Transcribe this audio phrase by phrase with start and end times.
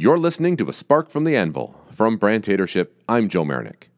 [0.00, 1.78] You're listening to A Spark from the Anvil.
[1.90, 3.88] From Brandtatorship, I'm Joe Marinick.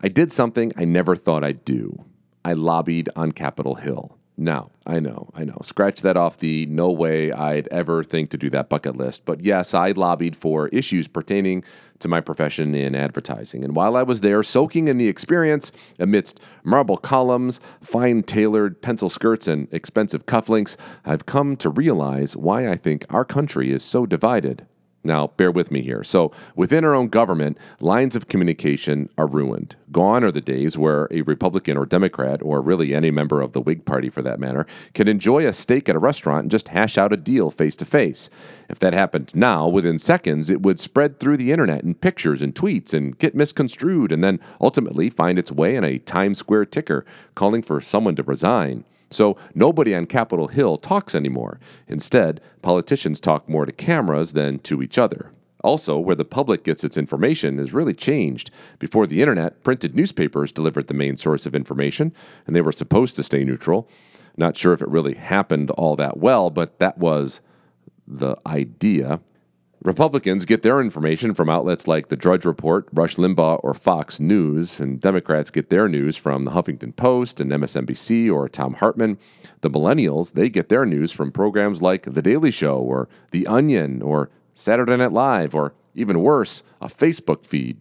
[0.00, 2.04] I did something I never thought I'd do.
[2.44, 4.16] I lobbied on Capitol Hill.
[4.36, 5.58] Now, I know, I know.
[5.64, 9.24] Scratch that off the no way I'd ever think to do that bucket list.
[9.24, 11.64] But yes, I lobbied for issues pertaining
[11.98, 13.64] to my profession in advertising.
[13.64, 19.10] And while I was there, soaking in the experience amidst marble columns, fine tailored pencil
[19.10, 24.06] skirts, and expensive cufflinks, I've come to realize why I think our country is so
[24.06, 24.68] divided.
[25.06, 26.02] Now, bear with me here.
[26.02, 29.76] So, within our own government, lines of communication are ruined.
[29.92, 33.60] Gone are the days where a Republican or Democrat, or really any member of the
[33.60, 36.96] Whig Party for that matter, can enjoy a steak at a restaurant and just hash
[36.96, 38.30] out a deal face to face.
[38.70, 42.54] If that happened now, within seconds, it would spread through the internet in pictures and
[42.54, 47.04] tweets and get misconstrued and then ultimately find its way in a Times Square ticker
[47.34, 48.84] calling for someone to resign.
[49.14, 51.58] So nobody on Capitol Hill talks anymore.
[51.86, 55.30] Instead, politicians talk more to cameras than to each other.
[55.62, 58.50] Also, where the public gets its information has really changed.
[58.78, 62.12] Before the internet, printed newspapers delivered the main source of information,
[62.46, 63.88] and they were supposed to stay neutral.
[64.36, 67.40] Not sure if it really happened all that well, but that was
[68.06, 69.20] the idea.
[69.84, 74.80] Republicans get their information from outlets like the Drudge Report, Rush Limbaugh, or Fox News,
[74.80, 79.18] and Democrats get their news from the Huffington Post and MSNBC or Thom Hartmann.
[79.60, 84.00] The millennials, they get their news from programs like The Daily Show or The Onion
[84.00, 87.78] or Saturday Night Live or even worse, a Facebook feed.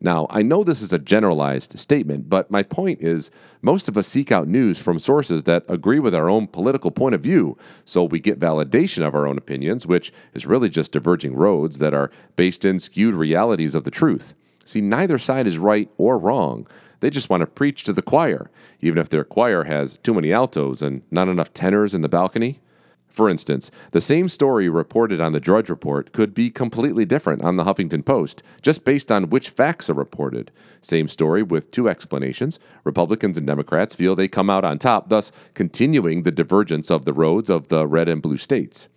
[0.00, 3.30] Now, I know this is a generalized statement, but my point is
[3.62, 7.14] most of us seek out news from sources that agree with our own political point
[7.14, 11.34] of view, so we get validation of our own opinions, which is really just diverging
[11.34, 14.34] roads that are based in skewed realities of the truth.
[14.64, 16.66] See, neither side is right or wrong.
[17.00, 20.32] They just want to preach to the choir, even if their choir has too many
[20.32, 22.60] altos and not enough tenors in the balcony.
[23.08, 27.56] For instance, the same story reported on the Drudge Report could be completely different on
[27.56, 30.50] the Huffington Post, just based on which facts are reported.
[30.82, 32.58] Same story with two explanations.
[32.84, 37.14] Republicans and Democrats feel they come out on top, thus continuing the divergence of the
[37.14, 38.88] roads of the red and blue states.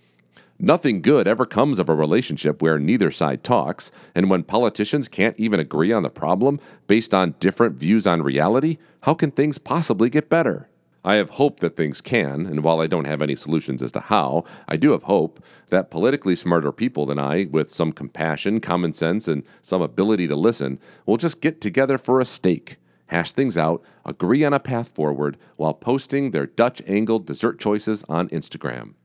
[0.61, 5.39] Nothing good ever comes of a relationship where neither side talks, and when politicians can't
[5.39, 10.09] even agree on the problem based on different views on reality, how can things possibly
[10.09, 10.68] get better?
[11.03, 14.01] I have hope that things can, and while I don't have any solutions as to
[14.01, 18.91] how, I do have hope that politically smarter people than I, with some compassion, common
[18.91, 22.77] sense, and some ability to listen, will just get together for a steak,
[23.07, 28.03] hash things out, agree on a path forward, while posting their Dutch angled dessert choices
[28.09, 28.95] on Instagram.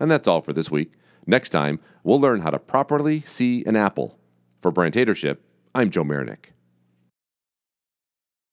[0.00, 0.92] And that's all for this week.
[1.26, 4.18] Next time, we'll learn how to properly see an apple.
[4.60, 5.38] For Brandtatorship,
[5.74, 6.53] I'm Joe Marinick.